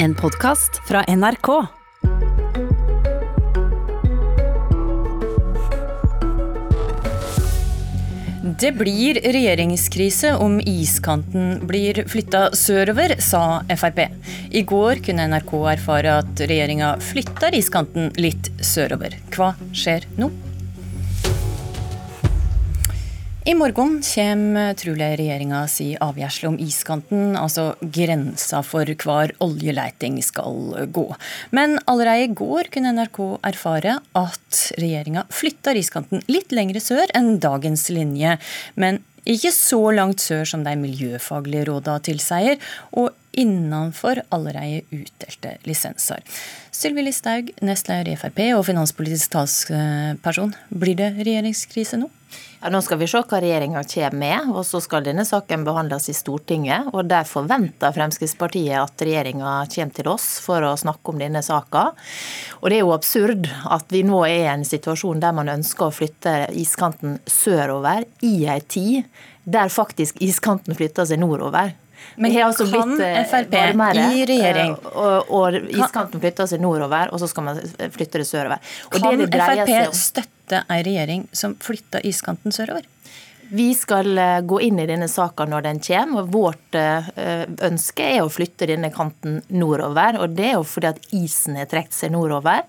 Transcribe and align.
En 0.00 0.14
podkast 0.14 0.88
fra 0.88 1.04
NRK. 1.08 1.66
Det 8.60 8.72
blir 8.72 9.14
regjeringskrise 9.14 10.36
om 10.36 10.60
iskanten 10.60 11.66
blir 11.66 12.04
flytta 12.06 12.52
sørover, 12.54 13.16
sa 13.18 13.64
Frp. 13.74 14.04
I 14.50 14.62
går 14.62 15.02
kunne 15.02 15.26
NRK 15.34 15.54
erfare 15.74 16.20
at 16.22 16.46
regjeringa 16.46 16.94
flytter 17.02 17.58
iskanten 17.58 18.12
litt 18.22 18.52
sørover. 18.62 19.18
Hva 19.34 19.56
skjer 19.74 20.06
nå? 20.14 20.30
I 23.48 23.54
morgen 23.56 24.02
kommer 24.04 24.74
trolig 24.76 25.06
regjeringa 25.16 25.62
si 25.72 25.86
avgjørsel 26.04 26.50
om 26.50 26.56
iskanten, 26.60 27.30
altså 27.32 27.70
grensa 27.80 28.58
for 28.60 28.90
hvor 29.00 29.30
oljeleiting 29.40 30.18
skal 30.20 30.74
gå. 30.92 31.06
Men 31.56 31.78
allerede 31.88 32.26
i 32.26 32.34
går 32.36 32.68
kunne 32.74 32.92
NRK 32.92 33.20
erfare 33.48 33.94
at 34.20 34.58
regjeringa 34.76 35.22
flytter 35.32 35.80
iskanten 35.80 36.20
litt 36.28 36.52
lengre 36.52 36.82
sør 36.84 37.08
enn 37.16 37.38
dagens 37.40 37.86
linje. 37.88 38.34
Men 38.76 39.00
ikke 39.24 39.54
så 39.56 39.80
langt 39.96 40.20
sør 40.20 40.44
som 40.52 40.68
de 40.68 40.76
miljøfaglige 40.76 41.70
rådene 41.70 42.04
tilsier, 42.04 42.60
og 42.92 43.16
innenfor 43.32 44.26
allerede 44.28 44.84
utdelte 44.92 45.54
lisenser. 45.64 46.20
Sylvi 46.74 47.08
Listhaug, 47.08 47.48
nestleder 47.64 48.12
i 48.12 48.20
Frp 48.20 48.44
og 48.58 48.66
finanspolitisk 48.68 49.32
talsperson. 49.38 50.52
Blir 50.68 51.00
det 51.00 51.14
regjeringskrise 51.16 52.04
nå? 52.04 52.12
Ja, 52.58 52.72
nå 52.74 52.80
skal 52.82 52.98
vi 52.98 53.06
se 53.06 53.20
hva 53.22 53.38
regjeringa 53.38 53.84
kommer 53.86 54.14
med, 54.18 54.48
og 54.50 54.64
så 54.66 54.80
skal 54.82 55.04
denne 55.06 55.22
saken 55.26 55.62
behandles 55.66 56.08
i 56.10 56.14
Stortinget. 56.16 56.88
og 56.90 57.06
Der 57.06 57.26
forventer 57.28 57.94
Fremskrittspartiet 57.94 58.74
at 58.80 59.04
regjeringa 59.06 59.52
kommer 59.70 59.94
til 59.94 60.08
oss 60.10 60.26
for 60.42 60.66
å 60.66 60.72
snakke 60.74 61.12
om 61.12 61.20
denne 61.22 61.42
saka. 61.46 61.92
Og 62.58 62.70
Det 62.70 62.80
er 62.80 62.82
jo 62.82 62.94
absurd 62.96 63.46
at 63.46 63.86
vi 63.94 64.02
nå 64.02 64.24
er 64.26 64.40
i 64.42 64.52
en 64.56 64.64
situasjon 64.66 65.22
der 65.22 65.36
man 65.36 65.52
ønsker 65.54 65.86
å 65.86 65.94
flytte 65.94 66.48
iskanten 66.50 67.20
sørover 67.30 68.08
i 68.26 68.48
ei 68.50 68.60
tid 68.60 69.04
der 69.44 69.70
faktisk 69.70 70.18
iskanten 70.20 70.74
flytter 70.74 71.06
seg 71.06 71.22
nordover. 71.22 71.76
Men 72.18 72.34
altså 72.42 72.66
kan 72.70 72.94
eh, 73.02 73.22
Frp 73.26 73.54
i 73.54 74.24
regjering 74.26 74.74
eh, 74.74 74.98
og, 74.98 75.30
og 75.34 75.54
iskanten 75.70 76.22
flytter 76.22 76.50
seg 76.50 76.62
nordover, 76.62 77.14
og 77.14 77.22
så 77.22 77.30
skal 77.30 77.46
man 77.46 77.62
flytte 77.94 78.18
det 78.18 78.26
sørover. 78.26 78.74
Og 78.90 78.98
kan 78.98 79.22
det 79.22 79.30
det 79.30 79.46
Frp 79.46 79.94
støtte 79.94 80.37
støtte 80.48 80.64
ei 80.72 80.82
regjering 80.82 81.28
som 81.32 81.56
flytta 81.60 82.00
iskanten 82.04 82.52
sørover? 82.52 82.86
Vi 83.50 83.74
skal 83.74 84.18
eh, 84.18 84.40
gå 84.40 84.60
inn 84.60 84.78
i 84.80 84.86
denne 84.86 85.08
saka 85.08 85.46
når 85.48 85.64
den 85.64 85.80
kommer. 85.80 86.22
og 86.22 86.32
Vårt 86.34 86.76
eh, 86.76 87.08
ønske 87.64 88.04
er 88.04 88.20
å 88.22 88.30
flytte 88.32 88.68
denne 88.68 88.90
kanten 88.92 89.40
nordover. 89.48 90.18
og 90.20 90.34
Det 90.36 90.50
er 90.50 90.56
jo 90.58 90.66
fordi 90.68 90.90
at 90.90 91.00
isen 91.16 91.56
har 91.56 91.68
trukket 91.70 91.96
seg 91.96 92.12
nordover. 92.12 92.66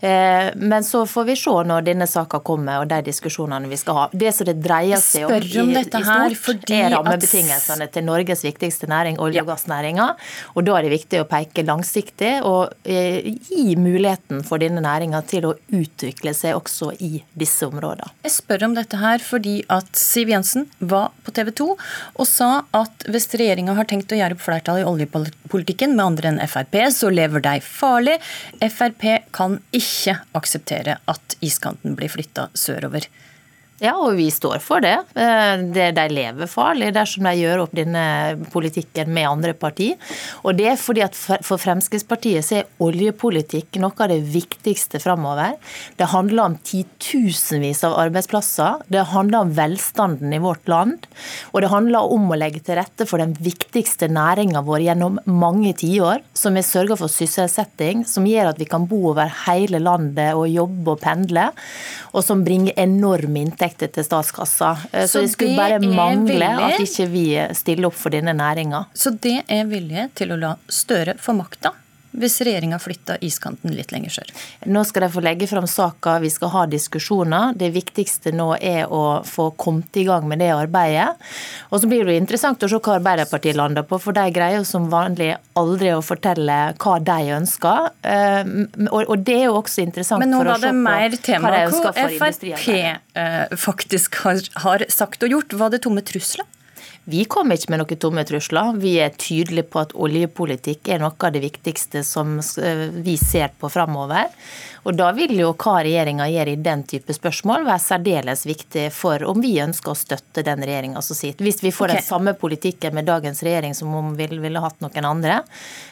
Eh, 0.00 0.50
men 0.56 0.86
så 0.86 1.04
får 1.06 1.28
vi 1.30 1.36
se 1.38 1.54
når 1.70 1.86
denne 1.86 2.08
saka 2.10 2.40
kommer 2.46 2.82
og 2.82 2.90
de 2.90 3.00
diskusjonene 3.06 3.70
vi 3.70 3.78
skal 3.80 4.00
ha. 4.00 4.06
Det 4.12 4.32
som 4.34 4.48
det 4.48 4.56
dreier 4.64 5.02
seg 5.02 5.28
om, 5.28 5.36
om 5.36 5.70
i, 5.76 5.84
i 5.84 6.34
stort, 6.34 6.70
er 6.74 6.90
rammebetingelsene 6.96 7.88
til 7.94 8.06
Norges 8.08 8.42
viktigste 8.46 8.90
næring, 8.90 9.20
olje- 9.22 9.44
og 9.44 9.52
gassnæringa. 9.52 10.08
Og 10.56 10.66
da 10.66 10.78
er 10.78 10.88
det 10.88 10.94
viktig 10.96 11.22
å 11.22 11.28
peke 11.30 11.66
langsiktig 11.66 12.34
og 12.46 12.74
gi 12.86 13.76
muligheten 13.78 14.42
for 14.46 14.62
denne 14.62 14.82
næringa 14.82 15.22
til 15.28 15.48
å 15.48 15.54
utvikle 15.74 16.34
seg 16.36 16.56
også 16.58 16.92
i 17.02 17.20
disse 17.38 17.66
områdene. 17.68 18.10
Jeg 18.26 18.34
spør 18.40 18.66
om 18.68 18.76
dette 18.76 18.98
her 19.00 19.22
fordi 19.22 19.58
at 19.72 19.94
Siv 20.16 20.30
Jensen 20.32 20.64
var 20.78 21.10
på 21.26 21.34
TV 21.36 21.50
2 21.60 21.66
og 21.76 22.26
sa 22.28 22.50
at 22.76 23.04
hvis 23.12 23.28
regjeringa 23.36 23.74
har 23.76 23.88
tenkt 23.90 24.14
å 24.14 24.16
gjøre 24.16 24.38
opp 24.38 24.44
flertall 24.46 24.80
i 24.80 24.86
oljepolitikken 24.88 25.92
med 25.92 26.04
andre 26.06 26.30
enn 26.32 26.40
Frp, 26.48 26.78
så 26.94 27.10
lever 27.12 27.44
de 27.44 27.58
farlig. 27.60 28.16
Frp 28.64 29.04
kan 29.36 29.58
ikke 29.76 30.16
akseptere 30.38 30.96
at 31.12 31.36
iskanten 31.44 31.98
blir 31.98 32.12
flytta 32.12 32.48
sørover. 32.56 33.10
Ja, 33.76 33.92
og 34.00 34.14
vi 34.16 34.30
står 34.32 34.56
for 34.64 34.80
det. 34.80 34.94
Eh, 35.20 35.54
det 35.76 35.90
de 35.98 36.04
lever 36.08 36.48
farlig 36.48 36.94
dersom 36.96 37.26
de 37.28 37.34
gjør 37.36 37.66
opp 37.66 37.74
denne 37.76 38.04
politikken 38.48 39.10
med 39.12 39.28
andre 39.28 39.52
partier. 39.52 39.98
Og 40.48 40.56
det 40.56 40.70
er 40.70 40.78
fordi 40.80 41.02
at 41.04 41.16
for 41.16 41.60
Fremskrittspartiet 41.60 42.46
så 42.46 42.62
er 42.62 42.70
oljepolitikk 42.80 43.76
noe 43.82 43.92
av 44.00 44.08
det 44.14 44.22
viktigste 44.32 44.96
framover. 45.02 45.58
Det 46.00 46.08
handler 46.08 46.46
om 46.46 46.56
titusenvis 46.64 47.82
av 47.84 47.98
arbeidsplasser. 48.06 48.86
Det 48.88 49.04
handler 49.12 49.44
om 49.44 49.52
velstanden 49.58 50.32
i 50.32 50.40
vårt 50.40 50.72
land. 50.72 51.04
Og 51.52 51.60
det 51.60 51.72
handler 51.74 52.08
om 52.16 52.32
å 52.32 52.40
legge 52.40 52.64
til 52.64 52.80
rette 52.80 53.04
for 53.04 53.20
den 53.20 53.36
viktigste 53.36 54.08
næringa 54.08 54.64
vår 54.64 54.86
gjennom 54.86 55.20
mange 55.28 55.74
tiår, 55.76 56.24
som 56.32 56.56
har 56.56 56.64
sørga 56.64 56.96
for 56.96 57.12
sysselsetting, 57.12 58.06
som 58.08 58.24
gjør 58.24 58.54
at 58.54 58.64
vi 58.64 58.70
kan 58.72 58.88
bo 58.88 59.10
over 59.12 59.28
hele 59.44 59.84
landet 59.84 60.32
og 60.32 60.48
jobbe 60.48 60.96
og 60.96 61.04
pendle, 61.04 61.50
og 62.16 62.24
som 62.24 62.40
bringer 62.46 62.72
enorme 62.80 63.44
inntekter 63.44 63.65
inntekter 63.66 63.92
til 63.92 64.04
statskassa. 64.06 64.76
Eh, 64.92 65.06
så, 65.06 65.18
så 65.18 65.24
det 65.24 65.32
skulle 65.34 65.56
bare 65.56 65.80
mangle 65.80 66.46
at 66.46 66.80
ikke 66.80 67.08
vi 67.10 67.26
stiller 67.54 67.90
opp 67.90 67.98
for 67.98 68.14
denne 68.14 68.34
næringa. 68.36 68.86
Så 68.94 69.10
det 69.10 69.42
er 69.48 69.66
vilje 69.66 70.08
til 70.14 70.32
å 70.32 70.40
la 70.40 70.56
Støre 70.68 71.16
få 71.18 71.34
makta? 71.36 71.72
Hvis 72.20 72.38
regjeringa 72.46 72.78
flytter 72.82 73.20
iskanten 73.24 73.74
litt 73.76 73.92
lenger 73.94 74.18
sør? 74.18 74.32
Nå 74.72 74.82
skal 74.88 75.06
de 75.06 75.10
få 75.14 75.22
legge 75.24 75.48
fram 75.50 75.66
saka, 75.70 76.18
vi 76.22 76.30
skal 76.32 76.52
ha 76.54 76.64
diskusjoner. 76.70 77.56
Det 77.58 77.70
viktigste 77.74 78.32
nå 78.36 78.52
er 78.56 78.92
å 78.92 79.20
få 79.26 79.50
kommet 79.60 79.96
i 80.00 80.06
gang 80.08 80.26
med 80.28 80.40
det 80.42 80.50
arbeidet. 80.54 81.08
Og 81.70 81.82
så 81.82 81.90
blir 81.90 82.06
det 82.08 82.18
interessant 82.20 82.62
å 82.62 82.70
se 82.70 82.80
hva 82.80 82.96
Arbeiderpartiet 82.96 83.58
lander 83.58 83.84
på, 83.86 83.98
for 84.02 84.16
de 84.16 84.26
greier 84.34 84.60
jo 84.60 84.66
som 84.68 84.88
vanlig 84.92 85.34
aldri 85.58 85.92
å 85.94 86.02
fortelle 86.04 86.58
hva 86.82 86.96
de 87.04 87.18
ønsker. 87.36 87.90
Eh, 88.06 88.52
og 88.90 89.14
det 89.26 89.38
er 89.42 89.48
jo 89.48 89.58
også 89.60 89.84
interessant 89.84 90.24
for 90.24 90.52
å 90.52 90.58
se 90.58 90.72
på 90.72 90.84
hva 90.86 91.06
de 91.06 91.12
ønsker 91.12 91.12
for 91.12 91.12
industrien. 91.12 91.12
Men 91.12 91.12
nå 91.12 91.12
var 91.12 91.12
det 91.12 91.12
mer 91.12 91.18
tema 91.28 91.54
hva 91.56 91.94
Frp 92.16 92.76
eh, 93.16 93.56
faktisk 93.60 94.20
har 94.64 94.86
sagt 94.92 95.26
og 95.26 95.36
gjort. 95.36 95.56
Var 95.56 95.74
det 95.74 95.82
tomme 95.86 96.04
trusler? 96.06 96.46
Vi 97.08 97.24
kommer 97.30 97.54
ikke 97.54 97.70
med 97.70 97.84
noen 97.84 97.98
tomme 98.02 98.24
trusler. 98.26 98.72
Vi 98.82 98.96
er 98.98 99.12
tydelige 99.14 99.68
på 99.70 99.78
at 99.84 99.92
oljepolitikk 99.94 100.90
er 100.90 101.04
noe 101.04 101.14
av 101.14 101.34
det 101.36 101.44
viktigste 101.44 102.02
som 102.02 102.40
eh, 102.58 102.88
vi 102.90 103.14
ser 103.20 103.52
på 103.60 103.70
framover. 103.70 104.32
Og 104.86 104.94
Da 104.94 105.10
vil 105.14 105.34
jo 105.34 105.52
hva 105.58 105.80
regjeringa 105.82 106.28
gjør 106.30 106.50
i 106.52 106.56
den 106.62 106.82
type 106.86 107.14
spørsmål 107.14 107.64
være 107.66 107.82
særdeles 107.82 108.44
viktig 108.46 108.88
for 108.94 109.22
om 109.26 109.40
vi 109.42 109.56
ønsker 109.62 109.92
å 109.92 109.98
støtte 109.98 110.44
den 110.46 110.62
regjeringa 110.62 111.02
som 111.02 111.18
sitter. 111.18 111.42
Hvis 111.46 111.62
vi 111.62 111.72
får 111.74 111.90
okay. 111.90 112.00
den 112.00 112.06
samme 112.06 112.34
politikken 112.38 112.94
med 112.94 113.06
dagens 113.06 113.42
regjering 113.46 113.74
som 113.74 113.94
om 113.98 114.12
vi 114.18 114.28
ville 114.30 114.62
hatt 114.62 114.78
noen 114.82 115.08
andre, 115.08 115.40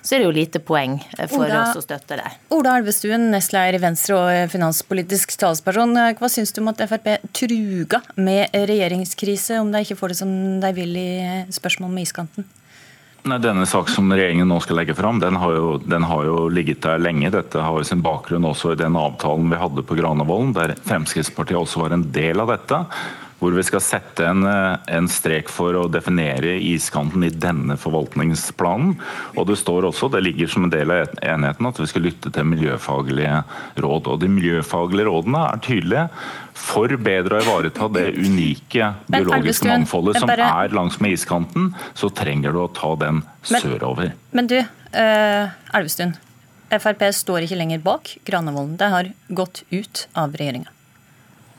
så 0.02 0.14
er 0.14 0.22
det 0.22 0.28
jo 0.28 0.34
lite 0.34 0.62
poeng 0.62 1.00
for 1.30 1.46
Oda, 1.46 1.62
oss 1.62 1.80
å 1.80 1.84
støtte 1.84 2.18
det. 2.20 2.34
Ola 2.54 2.76
Elvestuen, 2.78 3.28
nestleder 3.34 3.78
i 3.78 3.82
Venstre 3.82 4.18
og 4.18 4.54
finanspolitisk 4.54 5.34
talsperson. 5.42 5.94
Hva 6.18 6.30
syns 6.30 6.54
du 6.54 6.62
om 6.62 6.70
at 6.70 6.82
Frp 6.90 7.10
truga 7.34 8.02
med 8.14 8.54
regjeringskrise 8.54 9.58
om 9.62 9.74
de 9.74 9.82
ikke 9.82 9.98
får 9.98 10.14
det 10.14 10.20
som 10.22 10.34
de 10.62 10.74
vil 10.76 10.94
i 10.98 11.03
spørsmål 11.54 11.92
med 11.94 12.08
iskanten? 12.08 12.46
Nei, 13.24 13.38
Denne 13.40 13.64
sak 13.64 13.88
som 13.88 14.12
regjeringen 14.12 14.50
nå 14.50 14.58
skal 14.60 14.82
legge 14.82 14.96
fram, 14.96 15.16
den 15.22 15.38
har, 15.40 15.54
jo, 15.56 15.68
den 15.80 16.04
har 16.04 16.26
jo 16.28 16.42
ligget 16.52 16.82
der 16.84 17.00
lenge. 17.00 17.30
Dette 17.32 17.62
har 17.64 17.78
jo 17.80 17.86
sin 17.88 18.02
bakgrunn 18.04 18.44
også 18.44 18.74
i 18.74 18.80
den 18.80 18.98
avtalen 19.00 19.48
vi 19.48 19.60
hadde 19.60 19.84
på 19.88 19.96
Granavolden, 19.96 20.52
der 20.56 20.74
Fremskrittspartiet 20.84 21.56
også 21.56 21.86
var 21.86 21.96
en 21.96 22.04
del 22.12 22.44
av 22.44 22.52
dette 22.52 22.82
hvor 23.44 23.52
vi 23.52 23.64
skal 23.66 23.82
sette 23.84 24.24
en, 24.24 24.46
eh, 24.48 24.76
en, 24.96 25.08
strek 25.10 25.50
for 25.52 25.76
å 25.76 25.84
definere 25.92 26.56
iskanten 26.56 27.26
i 27.26 27.28
denne 27.28 27.76
forvaltningsplanen. 27.80 28.94
Og 29.36 29.48
det 29.50 29.58
står 29.60 29.90
også, 29.90 30.08
det 30.14 30.22
ligger 30.24 30.48
som 30.48 30.64
en 30.64 30.72
del 30.72 30.94
av 30.94 31.12
enheten, 31.20 31.68
at 31.68 31.80
vi 31.80 31.88
skal 31.90 32.06
lytte 32.08 32.32
til 32.32 32.48
miljøfaglige 32.48 33.42
råd. 33.84 34.08
Og 34.08 34.20
de 34.22 34.30
miljøfaglige 34.32 35.10
rådene 35.10 35.44
er 35.50 35.62
tydelige. 35.68 36.06
For 36.54 36.96
bedre 36.96 37.40
å 37.40 37.44
ivareta 37.44 37.88
det 37.92 38.06
unike 38.14 38.92
biologiske 39.10 39.68
mangfoldet 39.68 40.20
som 40.22 40.30
er 40.30 40.74
langs 40.76 41.00
med 41.02 41.18
iskanten, 41.18 41.72
så 41.98 42.08
trenger 42.14 42.54
du 42.54 42.62
å 42.62 42.70
ta 42.72 42.94
den 43.00 43.24
sørover. 43.44 44.14
Men, 44.30 44.46
men 44.46 44.52
du, 44.52 44.60
uh, 44.94 45.50
Elvestuen. 45.74 46.14
Frp 46.74 47.04
står 47.14 47.44
ikke 47.44 47.58
lenger 47.58 47.82
bak 47.84 48.16
Granavolden. 48.26 48.78
Det 48.80 48.88
har 48.94 49.10
gått 49.28 49.62
ut 49.74 50.06
av 50.16 50.34
regjeringa. 50.38 50.70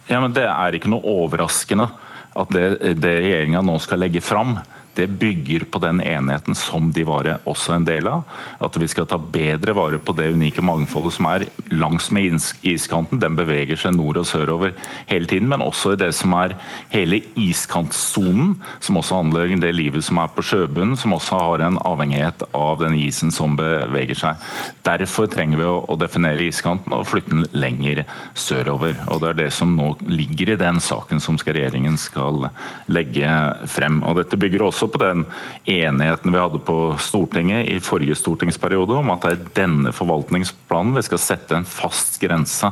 Ja, 0.07 0.19
men 0.21 0.33
Det 0.35 0.45
er 0.45 0.77
ikke 0.77 0.91
noe 0.91 1.05
overraskende 1.05 1.89
at 2.35 2.51
det, 2.51 2.65
det 2.99 3.13
regjeringa 3.23 3.61
nå 3.63 3.77
skal 3.79 4.01
legge 4.03 4.21
fram, 4.23 4.57
det 4.95 5.07
bygger 5.19 5.65
på 5.71 5.79
den 5.83 6.01
enheten 6.01 6.55
som 6.55 6.91
de 6.95 7.03
var 7.07 7.27
også 7.43 7.75
en 7.75 7.87
del 7.87 8.07
av. 8.09 8.23
At 8.63 8.77
vi 8.79 8.87
skal 8.91 9.07
ta 9.09 9.17
bedre 9.19 9.75
vare 9.75 9.99
på 9.99 10.15
det 10.17 10.31
unike 10.35 10.63
mangfoldet 10.65 11.15
som 11.17 11.27
er 11.29 11.47
langs 11.73 12.09
med 12.15 12.37
iskanten. 12.65 13.19
Den 13.21 13.37
beveger 13.37 13.79
seg 13.79 13.95
nord 13.97 14.19
og 14.21 14.27
sørover 14.29 14.73
hele 15.09 15.29
tiden, 15.29 15.49
men 15.51 15.63
også 15.65 15.93
i 15.93 15.99
det 15.99 16.11
som 16.15 16.33
er 16.37 16.55
hele 16.93 17.21
iskantsonen. 17.39 18.55
Som 18.83 18.99
også 19.01 19.21
handler 19.21 19.53
om 19.55 19.63
det 19.63 19.73
livet 19.75 20.05
som 20.05 20.19
er 20.21 20.31
på 20.33 20.45
sjøbunnen, 20.45 20.97
som 20.99 21.15
også 21.15 21.41
har 21.41 21.65
en 21.65 21.79
avhengighet 21.85 22.45
av 22.55 22.83
den 22.83 22.97
isen 22.99 23.33
som 23.35 23.57
beveger 23.59 24.17
seg. 24.19 24.47
Derfor 24.85 25.29
trenger 25.31 25.61
vi 25.61 25.67
å 25.67 25.99
definere 25.99 26.47
iskanten 26.47 26.93
og 26.95 27.07
flytte 27.09 27.33
den 27.33 27.45
lenger 27.55 28.03
sørover. 28.37 28.97
Og 29.09 29.21
Det 29.25 29.29
er 29.31 29.39
det 29.43 29.51
som 29.53 29.75
nå 29.75 29.95
ligger 30.07 30.53
i 30.53 30.59
den 30.59 30.79
saken 30.83 31.21
som 31.23 31.37
regjeringen 31.45 31.97
skal 31.99 32.49
legge 32.87 33.29
frem. 33.69 34.01
Og 34.05 34.19
Dette 34.19 34.39
bygger 34.39 34.65
også 34.65 34.84
også 34.85 34.93
på 34.93 35.01
den 35.01 35.25
enigheten 35.65 36.33
vi 36.33 36.41
hadde 36.41 36.61
på 36.65 36.77
Stortinget 37.01 37.69
i 37.71 37.79
forrige 37.83 38.15
stortingsperiode 38.17 38.99
om 38.99 39.11
at 39.13 39.25
det 39.25 39.33
er 39.33 39.49
denne 39.63 39.93
forvaltningsplanen 39.95 40.95
vi 40.95 41.05
skal 41.05 41.21
sette 41.21 41.57
en 41.57 41.67
fast 41.67 42.19
grense 42.21 42.69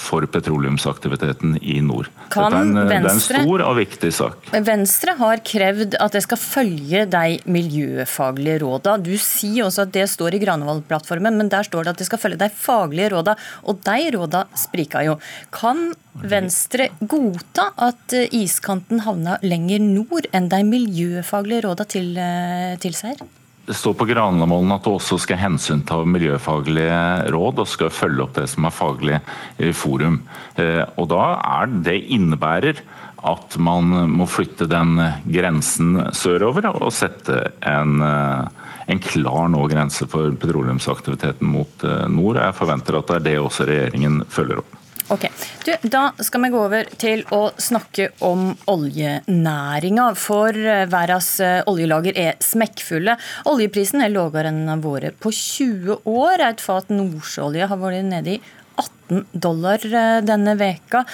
for 0.00 0.26
petroleumsaktiviteten 0.30 1.58
i 1.62 1.80
nord. 1.84 2.10
Kan 2.34 2.52
Dette 2.52 2.60
er 2.60 2.68
en, 2.68 2.74
det 2.90 2.98
er 2.98 3.10
en 3.12 3.22
stor 3.22 3.64
og 3.64 3.78
viktig 3.78 4.12
sak. 4.14 4.50
Venstre 4.66 5.16
har 5.20 5.42
krevd 5.46 5.98
at 6.00 6.16
det 6.16 6.24
skal 6.26 6.40
følge 6.40 7.04
de 7.10 7.38
miljøfaglige 7.50 8.60
råda. 8.64 8.96
Du 9.02 9.14
sier 9.20 9.68
også 9.68 9.86
at 9.86 9.94
det 9.94 10.06
står 10.12 10.36
i 10.36 10.42
Granavolden-plattformen, 10.44 11.38
men 11.40 11.52
der 11.52 11.66
står 11.66 11.86
det 11.86 11.94
at 11.94 12.02
det 12.02 12.08
skal 12.10 12.22
følge 12.22 12.40
de 12.42 12.50
faglige 12.50 13.12
råda, 13.14 13.36
og 13.64 13.84
de 13.86 14.10
råda 14.16 14.46
spriker 14.58 15.06
jo. 15.08 15.18
Kan 15.54 15.92
Venstre 16.14 16.88
godta 17.10 17.72
at 17.82 18.14
eh, 18.14 18.28
iskanten 18.38 19.00
havna 19.02 19.34
lenger 19.42 19.82
nord 19.82 20.28
enn 20.30 20.46
de 20.52 20.60
miljøfaglige 20.66 21.53
råda 21.62 21.86
til, 21.86 22.14
seg 22.16 23.14
her? 23.14 23.24
Det 23.64 23.76
står 23.78 23.94
på 23.96 24.04
Granavolden 24.10 24.74
at 24.74 24.84
det 24.84 24.92
også 24.92 25.16
skal 25.22 25.40
hensynta 25.40 25.96
miljøfaglige 26.04 26.98
råd 27.32 27.62
og 27.62 27.70
skal 27.70 27.92
følge 27.94 28.26
opp 28.26 28.34
det 28.36 28.44
som 28.52 28.66
er 28.68 28.74
faglig 28.76 29.14
eh, 29.16 29.72
forum. 29.72 30.18
Eh, 30.60 30.82
Og 31.00 31.08
da 31.08 31.30
er 31.40 31.72
det 31.86 31.96
innebærer 32.12 32.82
at 33.24 33.56
man 33.56 33.88
må 34.12 34.26
flytte 34.28 34.68
den 34.68 34.98
grensen 35.32 35.96
sørover 36.12 36.68
og 36.74 36.92
sette 36.92 37.38
en, 37.64 38.02
eh, 38.04 38.68
en 38.92 39.00
klar 39.00 39.48
nå 39.48 39.64
grense 39.72 40.04
for 40.12 40.36
petroleumsaktiviteten 40.36 41.48
mot 41.48 41.88
eh, 41.88 42.04
nord. 42.12 42.36
Jeg 42.44 42.58
forventer 42.60 43.00
at 43.00 43.08
det 43.08 43.16
er 43.16 43.28
det 43.30 43.38
også 43.40 43.68
regjeringen 43.70 44.26
følger 44.28 44.60
opp. 44.60 44.76
Ok, 45.12 45.24
du, 45.64 45.72
Da 45.82 46.12
skal 46.18 46.44
vi 46.44 46.50
gå 46.52 46.60
over 46.60 46.88
til 47.00 47.22
å 47.34 47.42
snakke 47.60 48.10
om 48.24 48.50
oljenæringa. 48.70 50.10
For 50.18 50.56
eh, 50.56 50.84
verdens 50.92 51.30
eh, 51.44 51.62
oljelager 51.70 52.18
er 52.20 52.36
smekkfulle. 52.44 53.16
Oljeprisen 53.50 54.04
er 54.04 54.12
lavere 54.14 54.52
enn 54.52 54.64
den 54.64 54.72
har 54.74 54.84
vært 54.84 55.20
på 55.24 55.32
20 55.34 56.04
år. 56.10 56.44
Et 56.50 56.64
fat 56.64 56.92
nordsjøolje 56.92 57.70
har 57.70 57.80
vært 57.80 58.10
nede 58.10 58.36
i 58.36 58.42
18 58.80 59.24
dollar 59.46 59.88
eh, 59.88 60.20
denne 60.26 60.56
veka. 60.60 61.04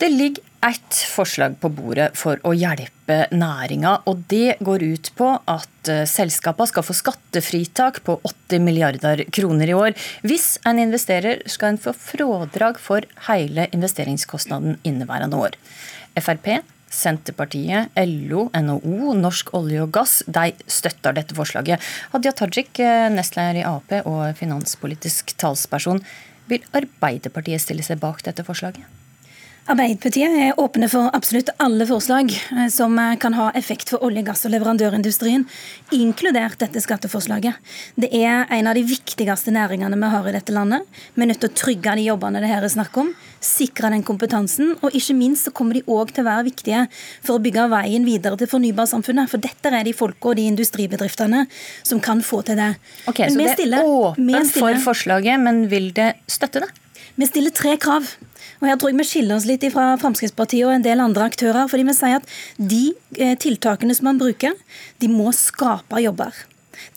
Det 0.00 0.12
ligger 0.14 0.49
ett 0.60 0.94
forslag 1.08 1.54
på 1.60 1.70
bordet 1.72 2.10
for 2.18 2.40
å 2.44 2.52
hjelpe 2.56 3.24
næringa, 3.32 3.94
og 4.08 4.24
det 4.28 4.58
går 4.60 4.84
ut 4.84 5.10
på 5.16 5.30
at 5.48 5.90
eh, 5.90 6.02
selskapene 6.08 6.68
skal 6.68 6.84
få 6.84 6.96
skattefritak 6.96 8.02
på 8.04 8.18
80 8.28 8.66
milliarder 8.66 9.24
kroner 9.32 9.72
i 9.72 9.76
år. 9.76 9.96
Hvis 10.26 10.58
en 10.68 10.82
investerer, 10.82 11.40
skal 11.48 11.74
en 11.74 11.80
få 11.80 11.94
frådrag 11.96 12.80
for 12.82 13.08
hele 13.30 13.70
investeringskostnaden 13.72 14.76
inneværende 14.84 15.40
år. 15.40 15.56
Frp 16.20 16.60
Senterpartiet, 16.90 17.94
LO, 17.94 18.48
NHO, 18.50 19.12
Norsk 19.14 19.52
olje 19.54 19.84
og 19.84 19.92
gass 19.94 20.16
de 20.26 20.48
støtter 20.66 21.14
dette 21.14 21.36
forslaget. 21.38 21.78
Hadia 22.10 22.34
Tajik, 22.34 22.74
eh, 22.82 23.08
nestleder 23.14 23.62
i 23.62 23.66
Ap 23.66 23.94
og 24.04 24.34
finanspolitisk 24.36 25.36
talsperson. 25.38 26.02
Vil 26.50 26.66
Arbeiderpartiet 26.74 27.62
stille 27.62 27.86
seg 27.86 28.02
bak 28.02 28.24
dette 28.26 28.42
forslaget? 28.42 28.82
Arbeiderpartiet 29.68 30.32
er 30.40 30.58
åpne 30.60 30.88
for 30.88 31.10
absolutt 31.14 31.50
alle 31.60 31.84
forslag 31.84 32.30
eh, 32.32 32.68
som 32.72 32.94
eh, 32.98 33.12
kan 33.20 33.34
ha 33.36 33.50
effekt 33.58 33.92
for 33.92 34.02
olje-, 34.06 34.24
gass- 34.24 34.46
og 34.48 34.54
leverandørindustrien, 34.54 35.44
inkludert 35.92 36.56
dette 36.62 36.80
skatteforslaget. 36.80 37.58
Det 38.00 38.08
er 38.16 38.48
en 38.56 38.70
av 38.70 38.78
de 38.78 38.86
viktigste 38.88 39.52
næringene 39.52 39.98
vi 40.00 40.10
har 40.14 40.26
i 40.26 40.34
dette 40.34 40.54
landet. 40.56 40.88
Vi 41.14 41.26
er 41.26 41.30
nødt 41.30 41.42
til 41.44 41.52
å 41.52 41.58
trygge 41.60 41.94
de 42.00 42.08
jobbene 42.08 42.40
det 42.40 42.50
her 42.50 42.64
er 42.64 42.72
snakk 42.72 42.96
om, 43.02 43.12
sikre 43.44 43.92
den 43.92 44.04
kompetansen, 44.06 44.74
og 44.80 44.96
ikke 44.96 45.18
minst 45.20 45.50
så 45.50 45.54
kommer 45.54 45.76
de 45.76 45.84
òg 45.84 46.14
til 46.16 46.24
å 46.24 46.30
være 46.30 46.48
viktige 46.48 46.86
for 47.20 47.36
å 47.36 47.44
bygge 47.44 47.68
veien 47.76 48.08
videre 48.08 48.40
til 48.40 48.50
fornybarsamfunnet. 48.50 49.30
For 49.30 49.44
dette 49.44 49.70
er 49.76 49.86
de 49.86 49.96
folka 49.96 50.32
og 50.32 50.40
de 50.40 50.48
industribedriftene 50.50 51.44
som 51.84 52.00
kan 52.02 52.24
få 52.24 52.42
til 52.48 52.58
det. 52.60 52.72
Ok, 53.10 53.26
Så 53.28 53.36
det 53.36 53.56
er 53.68 53.84
åpent 53.84 54.56
for 54.56 54.86
forslaget, 54.88 55.36
men 55.44 55.66
vil 55.70 55.92
det 55.94 56.14
støtte 56.30 56.64
det? 56.64 56.72
Vi 57.16 57.28
stiller 57.28 57.54
tre 57.54 57.76
krav. 57.80 58.06
Og 58.60 58.68
her 58.68 58.76
tror 58.76 58.92
jeg 58.92 58.98
vi 59.00 59.08
skiller 59.08 59.36
oss 59.36 59.48
litt 59.48 59.64
fra 59.72 59.94
Fremskrittspartiet 60.00 60.66
og 60.68 60.74
en 60.74 60.84
del 60.84 61.00
andre 61.00 61.28
aktører. 61.30 61.68
fordi 61.68 61.86
vi 61.88 61.96
sier 61.96 62.20
at 62.20 62.30
de 62.56 62.84
eh, 63.18 63.36
tiltakene 63.36 63.94
som 63.96 64.10
man 64.10 64.20
bruker, 64.20 64.56
de 65.00 65.08
må 65.08 65.32
skape 65.36 66.02
jobber. 66.04 66.34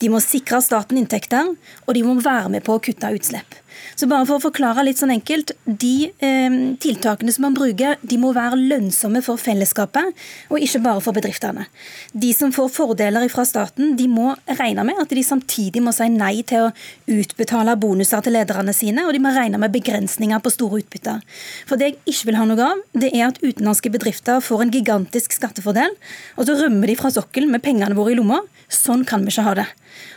De 0.00 0.08
må 0.08 0.20
sikre 0.20 0.62
staten 0.64 0.98
inntekter, 1.00 1.54
og 1.86 1.94
de 1.94 2.02
må 2.02 2.16
være 2.20 2.48
med 2.52 2.64
på 2.64 2.76
å 2.76 2.82
kutte 2.82 3.12
utslipp. 3.16 3.63
Så 3.94 4.08
bare 4.10 4.26
for 4.28 4.38
å 4.38 4.44
forklare 4.46 4.84
litt 4.86 5.00
sånn 5.00 5.14
enkelt, 5.14 5.54
De 5.64 6.10
eh, 6.22 6.56
tiltakene 6.80 7.32
som 7.32 7.46
man 7.46 7.56
bruker, 7.56 7.96
de 8.02 8.16
må 8.20 8.32
være 8.36 8.58
lønnsomme 8.58 9.22
for 9.24 9.40
fellesskapet, 9.40 10.12
og 10.52 10.62
ikke 10.62 10.82
bare 10.84 11.02
for 11.04 11.16
bedriftene. 11.16 11.66
De 12.12 12.32
som 12.36 12.52
får 12.54 12.70
fordeler 12.74 13.26
fra 13.32 13.46
staten, 13.48 13.94
de 13.98 14.06
må 14.10 14.34
regne 14.46 14.84
med 14.86 15.00
at 15.00 15.12
de 15.14 15.24
samtidig 15.24 15.82
må 15.84 15.94
si 15.94 16.08
nei 16.12 16.42
til 16.46 16.68
å 16.68 16.72
utbetale 17.10 17.76
bonuser 17.80 18.24
til 18.24 18.36
lederne 18.36 18.74
sine, 18.76 19.06
og 19.06 19.14
de 19.16 19.22
må 19.24 19.32
regne 19.34 19.60
med 19.60 19.74
begrensninger 19.74 20.42
på 20.44 20.52
store 20.52 20.82
utbytter. 20.82 21.22
For 21.68 21.80
det 21.80 21.90
jeg 21.90 21.98
ikke 22.14 22.30
vil 22.30 22.40
ha 22.40 22.48
noe 22.50 22.70
av, 22.72 22.82
det 22.92 23.12
er 23.12 23.28
at 23.30 23.40
utenlandske 23.42 23.92
bedrifter 23.94 24.42
får 24.44 24.66
en 24.66 24.74
gigantisk 24.74 25.36
skattefordel, 25.36 25.96
og 26.38 26.48
så 26.48 26.58
rømmer 26.60 26.90
de 26.90 26.98
fra 27.00 27.12
sokkelen 27.14 27.52
med 27.54 27.64
pengene 27.64 27.96
våre 27.98 28.14
i 28.14 28.18
lomma. 28.18 28.42
Sånn 28.72 29.04
kan 29.06 29.24
vi 29.24 29.32
ikke 29.32 29.46
ha 29.46 29.58
det. 29.60 29.66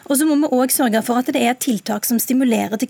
Og 0.07 0.17
så 0.17 0.25
må 0.27 0.37
vi 0.39 0.49
òg 0.55 0.71
sørge 0.73 1.01
for 1.05 1.19
at 1.19 1.29
det 1.33 1.41
er 1.43 1.57
tiltak 1.59 2.07
som 2.07 2.19
stimulerer 2.21 2.79
til 2.79 2.89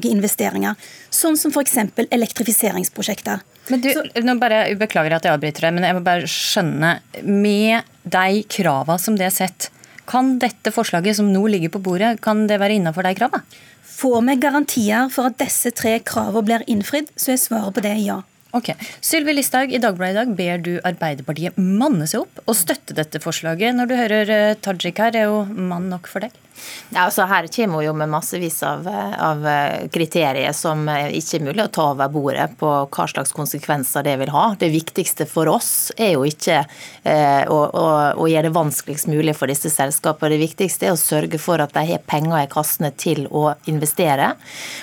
klimavennlige 0.00 0.16
investeringer, 0.16 0.74
sånn 1.10 1.36
som 1.36 1.52
f.eks. 1.52 1.78
elektrifiseringsprosjekter. 2.10 3.40
Men 3.70 3.80
du, 3.80 3.90
nå 4.22 4.38
bare 4.40 4.68
jeg 4.68 4.78
Beklager 4.80 5.16
at 5.16 5.24
jeg 5.24 5.34
avbryter 5.34 5.66
deg, 5.66 5.74
men 5.74 5.84
jeg 5.84 5.96
må 5.96 6.02
bare 6.02 6.26
skjønne. 6.26 7.00
Med 7.22 7.84
de 8.04 8.42
krava 8.48 8.98
som 8.98 9.16
det 9.16 9.26
er 9.26 9.34
sett, 9.34 9.70
kan 10.06 10.38
dette 10.38 10.72
forslaget 10.72 11.16
som 11.16 11.30
nå 11.30 11.46
ligger 11.46 11.70
på 11.70 11.82
bordet, 11.82 12.20
kan 12.20 12.46
det 12.48 12.58
være 12.58 12.80
innafor 12.80 13.06
de 13.06 13.14
krava? 13.14 13.42
Får 13.84 14.22
vi 14.26 14.36
garantier 14.40 15.10
for 15.12 15.28
at 15.28 15.38
disse 15.38 15.70
tre 15.76 15.98
kravene 16.00 16.42
blir 16.46 16.64
innfridd, 16.66 17.10
så 17.16 17.34
er 17.34 17.40
svaret 17.40 17.76
på 17.76 17.84
det 17.84 17.98
ja. 18.00 18.22
Ok. 18.56 18.72
Sylvi 19.04 19.36
Listhaug, 19.36 19.70
i 19.70 19.78
Dagbladet 19.78 20.10
i 20.10 20.18
dag 20.18 20.32
ber 20.34 20.62
du 20.64 20.72
Arbeiderpartiet 20.82 21.58
manne 21.60 22.08
seg 22.10 22.24
opp 22.24 22.40
og 22.48 22.56
støtte 22.58 22.96
dette 22.98 23.20
forslaget. 23.22 23.76
Når 23.76 23.90
du 23.90 23.94
hører 23.94 24.32
eh, 24.34 24.56
Tajik 24.58 24.98
her, 24.98 25.14
er 25.14 25.28
jo 25.30 25.44
mann 25.54 25.86
nok 25.92 26.10
for 26.10 26.24
deg? 26.24 26.34
Ja, 26.90 27.04
altså 27.06 27.24
her 27.30 27.46
kommer 27.54 27.80
hun 27.80 27.86
jo 27.86 27.92
med 27.96 28.10
massevis 28.10 28.58
av, 28.66 28.86
av 28.90 29.44
kriterier 29.94 30.52
som 30.56 30.88
ikke 30.90 31.38
er 31.38 31.44
mulig 31.46 31.62
å 31.64 31.70
ta 31.72 31.86
over 31.92 32.10
bordet 32.12 32.48
på 32.60 32.70
hva 32.90 33.06
slags 33.10 33.32
konsekvenser 33.36 34.04
det 34.06 34.16
vil 34.20 34.32
ha. 34.34 34.44
Det 34.58 34.70
viktigste 34.72 35.26
for 35.30 35.48
oss 35.52 35.92
er 35.96 36.16
jo 36.16 36.24
ikke 36.26 36.58
eh, 36.60 37.44
å, 37.46 37.58
å, 37.64 37.86
å, 38.18 38.26
gjøre 38.30 38.48
det 38.48 38.56
vanskeligst 38.56 39.10
mulig 39.10 39.36
for 39.38 39.50
disse 39.50 39.70
selskapene. 39.72 40.34
Det 40.34 40.40
viktigste 40.42 40.88
er 40.88 40.96
å 40.96 41.00
sørge 41.00 41.40
for 41.42 41.62
at 41.62 41.74
de 41.76 41.84
har 41.92 42.02
penger 42.10 42.42
i 42.42 42.50
kassene 42.50 42.90
til 42.98 43.26
å 43.30 43.52
investere. 43.70 44.32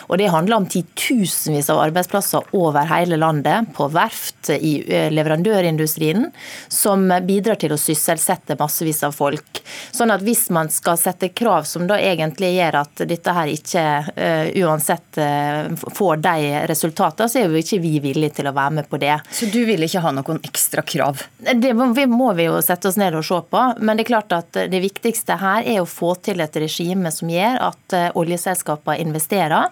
Og 0.07 0.17
det 0.21 0.31
handler 0.33 0.61
om 0.61 0.69
titusenvis 0.71 1.71
av 1.73 1.83
arbeidsplasser 1.89 2.56
over 2.57 2.87
hele 2.89 3.19
landet, 3.19 3.73
på 3.75 3.89
verft, 3.92 4.51
i 4.56 4.80
leverandørindustrien, 5.11 6.30
som 6.71 7.07
bidrar 7.27 7.59
til 7.59 7.75
å 7.75 7.80
sysselsette 7.81 8.57
massevis 8.59 9.03
av 9.03 9.15
folk. 9.15 9.61
Sånn 9.92 10.13
at 10.13 10.23
hvis 10.25 10.47
man 10.56 10.71
skal 10.73 10.99
sette 10.99 11.33
krav 11.35 11.67
som 11.68 11.88
da 11.90 11.97
egentlig 12.00 12.54
gjør 12.56 12.80
at 12.81 13.04
dette 13.09 13.36
her 13.38 13.52
ikke 13.52 13.83
uh, 14.07 14.50
uansett 14.64 15.19
uh, 15.21 15.88
får 15.95 16.21
de 16.24 16.52
resultatene, 16.71 17.30
så 17.30 17.42
er 17.42 17.47
jo 17.47 17.62
ikke 17.62 17.81
vi 17.83 17.94
villige 18.04 18.40
til 18.40 18.50
å 18.50 18.56
være 18.56 18.78
med 18.80 18.90
på 18.90 19.00
det. 19.02 19.16
Så 19.31 19.50
du 19.54 19.59
vil 19.68 19.86
ikke 19.88 20.04
ha 20.06 20.14
noen 20.16 20.42
ekstra 20.47 20.83
krav? 20.88 21.26
Det 21.38 21.74
må 21.78 21.90
vi, 21.97 22.07
må 22.09 22.31
vi 22.38 22.47
jo 22.47 22.62
sette 22.66 22.92
oss 22.92 23.00
ned 23.00 23.18
og 23.18 23.26
se 23.28 23.42
på. 23.52 23.66
Men 23.80 23.97
det 23.97 24.07
er 24.07 24.12
klart 24.14 24.38
at 24.38 24.62
det 24.71 24.83
viktigste 24.83 25.40
her 25.42 25.68
er 25.68 25.81
å 25.81 25.90
få 25.90 26.16
til 26.24 26.42
et 26.44 26.62
regime 26.62 27.12
som 27.14 27.31
gjør 27.31 27.62
at 27.71 27.97
uh, 27.97 28.07
oljeselskapene 28.19 29.02
investerer. 29.04 29.69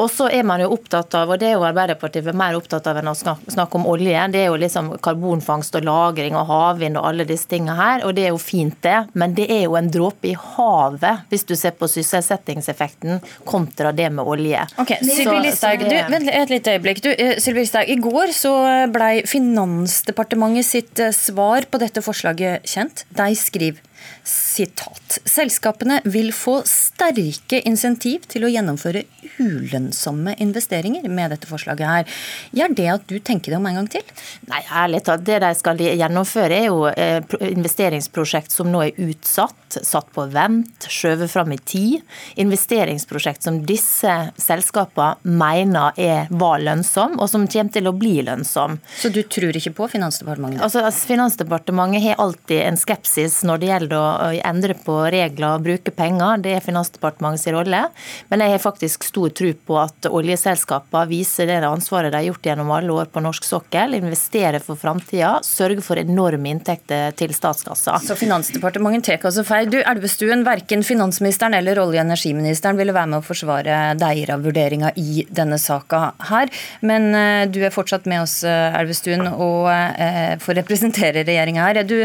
Og 0.00 0.10
så 0.10 0.26
er 0.32 0.42
man 0.46 0.62
jo 0.62 0.72
opptatt 0.74 1.14
av, 1.14 1.30
og 1.30 1.38
det 1.38 1.52
er 1.52 1.54
jo 1.54 1.66
Arbeiderpartiet 1.66 2.34
mer 2.34 2.56
opptatt 2.58 2.86
av 2.90 2.98
enn 2.98 3.10
å 3.12 3.14
snakke 3.14 3.78
om 3.78 3.86
olje, 3.90 4.26
det 4.32 4.40
er 4.42 4.48
jo 4.50 4.58
liksom 4.58 4.90
karbonfangst 5.04 5.76
og 5.78 5.86
-lagring 5.86 6.34
og 6.38 6.48
havvind 6.50 6.98
og 6.98 7.06
alle 7.10 7.26
disse 7.28 7.48
tingene 7.50 7.76
her. 7.78 8.04
Og 8.06 8.14
det 8.14 8.26
er 8.26 8.32
jo 8.34 8.40
fint, 8.42 8.74
det. 8.82 9.06
Men 9.12 9.34
det 9.34 9.46
er 9.50 9.64
jo 9.64 9.76
en 9.78 9.90
dråpe 9.90 10.32
i 10.32 10.34
havet 10.34 11.03
hvis 11.30 11.46
du 11.48 11.54
ser 11.58 11.74
på 11.78 11.88
sysselsettingseffekten 11.90 13.22
kontra 13.48 13.92
det 13.96 14.10
med 14.14 14.26
olje. 14.26 14.66
Ok, 14.80 14.96
Sylvi 15.00 15.40
Listhaug, 15.46 15.86
du, 15.88 15.96
vent 16.12 16.30
et 16.32 16.52
lite 16.52 16.76
øyeblikk. 16.76 17.02
Du, 17.04 17.10
eh, 17.12 17.36
Sylvi 17.42 17.64
Listhaug, 17.64 17.90
I 17.90 17.98
går 18.00 18.34
så 18.36 18.54
ble 18.94 19.10
Finansdepartementet 19.30 20.68
sitt 20.68 21.02
eh, 21.02 21.14
svar 21.14 21.68
på 21.70 21.80
dette 21.82 22.04
forslaget 22.04 22.66
kjent. 22.68 23.04
De 23.14 23.30
skriver 23.38 23.82
sitat. 24.24 25.18
Selskapene 25.24 26.00
vil 26.04 26.32
få 26.34 26.60
sterke 26.68 27.60
insentiv 27.68 28.24
til 28.30 28.46
å 28.46 28.50
gjennomføre 28.52 29.04
ulønnsomme 29.38 30.36
investeringer 30.42 31.08
med 31.10 31.34
dette 31.34 31.48
forslaget 31.50 31.90
her. 31.90 32.20
Gjør 32.54 32.76
det 32.78 32.88
at 32.92 33.06
du 33.10 33.16
tenker 33.18 33.52
det 33.52 33.58
om 33.58 33.68
en 33.68 33.80
gang 33.80 33.90
til? 33.96 34.04
Nei, 34.50 34.62
ærlig 34.70 35.02
talt. 35.06 35.24
Det 35.26 35.40
de 35.42 35.50
skal 35.58 35.80
gjennomføre 35.80 36.60
er 36.60 36.68
jo 36.68 36.86
eh, 36.90 37.20
investeringsprosjekt 37.50 38.54
som 38.54 38.70
nå 38.72 38.84
er 38.86 39.00
utsatt, 39.08 39.78
satt 39.82 40.10
på 40.14 40.26
vent, 40.32 40.88
skjøvet 40.88 41.32
fram 41.32 41.54
i 41.54 41.58
tid. 41.58 42.04
Investeringsprosjekt 42.40 43.46
som 43.46 43.60
disse 43.66 44.14
selskapene 44.40 45.34
mener 45.40 45.98
er, 46.00 46.30
var 46.30 46.62
lønnsom, 46.62 47.18
og 47.18 47.30
som 47.30 47.48
kommer 47.50 47.74
til 47.74 47.90
å 47.90 47.94
bli 47.96 48.16
lønnsom. 48.26 48.78
Så 49.00 49.10
du 49.14 49.22
tror 49.26 49.56
ikke 49.56 49.74
på 49.74 49.88
Finansdepartementet? 49.96 50.62
Altså, 50.64 50.84
Finansdepartementet 51.08 52.04
har 52.04 52.22
alltid 52.22 52.62
en 52.64 52.78
skepsis 52.80 53.40
når 53.46 53.62
det 53.62 53.70
gjelder 53.72 53.93
å, 53.96 54.04
å 54.28 54.30
endre 54.44 54.76
på 54.78 54.96
regler 55.12 55.56
og 55.56 55.64
bruke 55.66 55.94
penger. 55.94 56.42
Det 56.44 56.54
er 56.56 56.64
Finansdepartementets 56.64 57.48
rolle. 57.54 57.82
Men 58.30 58.44
jeg 58.44 58.54
har 58.54 58.62
faktisk 58.62 59.06
stor 59.06 59.32
tro 59.36 59.50
på 59.66 59.78
at 59.80 60.08
oljeselskapene 60.10 61.08
viser 61.10 61.50
det 61.50 61.60
ansvaret 61.66 62.12
de 62.12 62.20
har 62.20 62.28
gjort 62.28 62.48
gjennom 62.48 62.72
alle 62.74 62.94
år 62.94 63.10
på 63.12 63.22
norsk 63.24 63.46
sokkel. 63.46 63.96
Investere 63.98 64.60
for 64.64 64.80
framtida, 64.80 65.36
sørge 65.46 65.84
for 65.84 66.00
enorme 66.00 66.52
inntekter 66.54 67.14
til 67.18 67.34
statskassa. 67.36 67.98
Så 68.04 68.16
Finansdepartementet 68.18 69.08
tar 69.08 69.28
altså 69.28 69.44
feil. 69.46 69.70
Du, 69.72 69.78
Elvestuen, 69.82 70.44
verken 70.46 70.84
finansministeren 70.86 71.56
eller 71.58 71.80
olje- 71.82 72.00
og 72.00 72.06
energiministeren 72.06 72.78
ville 72.80 72.94
være 72.94 73.12
med 73.12 73.20
å 73.20 73.26
forsvare 73.26 73.80
Deira-vurderinga 74.00 74.94
i 75.00 75.26
denne 75.30 75.58
saka 75.60 76.12
her. 76.30 76.52
Men 76.84 77.10
uh, 77.14 77.44
du 77.50 77.60
er 77.64 77.74
fortsatt 77.74 78.08
med 78.10 78.24
oss, 78.24 78.40
uh, 78.46 78.74
Elvestuen, 78.78 79.26
og 79.28 79.68
uh, 79.70 80.34
får 80.42 80.60
representere 80.62 81.24
regjeringa 81.26 81.68
her. 81.68 81.82
Du, 81.88 81.98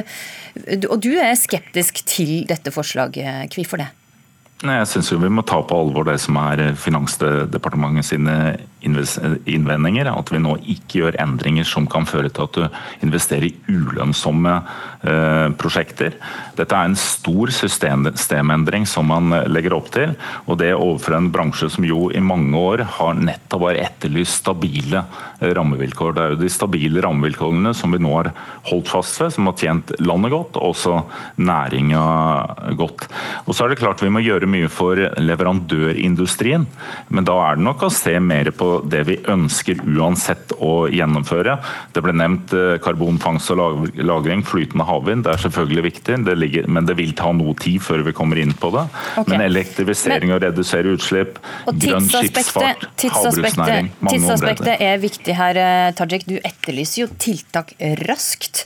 og 0.89 0.97
du 1.03 1.13
er 1.17 1.35
skeptisk 1.39 1.68
til 2.05 2.45
dette 2.49 2.71
forslaget. 2.73 3.53
Hvorfor 3.55 3.83
det? 3.83 3.89
Jeg 4.59 4.87
syns 4.91 5.13
vi 5.15 5.29
må 5.31 5.43
ta 5.47 5.61
på 5.63 5.77
alvor 5.79 6.03
det 6.09 6.17
som 6.19 6.35
er 6.41 6.73
Finansdepartementet 6.75 8.09
sine 8.09 8.33
innvendinger. 8.83 10.09
At 10.11 10.31
vi 10.33 10.41
nå 10.41 10.55
ikke 10.63 11.03
gjør 11.03 11.19
endringer 11.21 11.67
som 11.67 11.87
kan 11.89 12.07
føre 12.09 12.31
til 12.31 12.47
at 12.47 12.57
du 12.57 13.05
investerer 13.05 13.49
i 13.49 13.55
ulønnsomme 13.69 14.55
eh, 15.03 15.47
prosjekter. 15.59 16.15
Dette 16.57 16.75
er 16.75 16.89
en 16.89 16.99
stor 16.99 17.51
systemendring 17.53 18.87
som 18.89 19.09
man 19.11 19.33
legger 19.49 19.75
opp 19.77 19.91
til. 19.95 20.15
Og 20.47 20.59
det 20.61 20.73
overfor 20.75 21.17
en 21.17 21.31
bransje 21.33 21.71
som 21.73 21.87
jo 21.87 22.07
i 22.13 22.23
mange 22.23 22.55
år 22.57 22.85
har 22.99 23.19
nettopp 23.19 23.69
har 23.69 23.79
etterlyst 23.81 24.43
stabile 24.43 25.03
eh, 25.39 25.51
rammevilkår. 25.55 26.15
Det 26.15 26.23
er 26.23 26.33
jo 26.33 26.41
de 26.43 26.51
stabile 26.53 27.03
rammevilkårene 27.03 27.73
som 27.77 27.93
vi 27.93 28.01
nå 28.01 28.13
har 28.15 28.31
holdt 28.69 28.91
fast 28.91 29.19
ved, 29.21 29.33
som 29.35 29.49
har 29.49 29.57
tjent 29.59 29.93
landet 30.01 30.33
godt, 30.33 30.59
og 30.59 30.73
også 30.73 31.01
næringa 31.41 32.03
godt. 32.79 33.07
Og 33.45 33.55
så 33.55 33.65
er 33.65 33.73
det 33.73 33.81
klart 33.81 34.03
vi 34.03 34.11
må 34.13 34.23
gjøre 34.23 34.49
mye 34.49 34.69
for 34.71 34.99
leverandørindustrien, 35.19 36.67
men 37.09 37.27
da 37.27 37.37
er 37.45 37.59
det 37.59 37.67
nok 37.67 37.85
å 37.85 37.93
se 37.93 38.15
mer 38.23 38.51
på 38.55 38.68
det 38.91 39.01
vi 39.07 39.17
ønsker 39.31 39.81
uansett 39.85 40.53
å 40.63 40.87
gjennomføre. 40.91 41.57
Det 41.95 42.03
ble 42.05 42.13
nevnt 42.17 42.53
eh, 42.55 42.77
karbonfangst 42.83 43.53
og 43.53 43.89
-lagring, 43.95 44.43
flytende 44.47 44.87
havvind. 44.87 45.25
Det 45.25 45.33
er 45.33 45.43
selvfølgelig 45.45 45.85
viktig, 45.89 46.19
det 46.27 46.37
ligger, 46.37 46.69
men 46.69 46.87
det 46.89 46.97
vil 46.99 47.13
ta 47.17 47.31
noe 47.35 47.55
tid 47.59 47.81
før 47.85 48.05
vi 48.07 48.15
kommer 48.15 48.41
inn 48.41 48.53
på 48.53 48.71
det. 48.75 48.85
Okay. 49.15 49.31
Men 49.33 49.45
elektrifisering 49.47 50.33
og 50.35 50.43
redusere 50.45 50.95
utslipp, 50.95 51.41
grønn 51.67 52.09
skipsfart, 52.09 52.87
havbruksnæring, 53.03 53.91
mange 53.99 54.15
Tidsaspektet 54.17 54.85
er 54.89 54.97
viktig 55.01 55.35
her, 55.35 55.59
eh, 55.59 55.91
Tajik. 55.97 56.27
Du 56.29 56.37
etterlyser 56.37 57.05
jo 57.05 57.11
tiltak 57.19 57.73
raskt. 58.05 58.65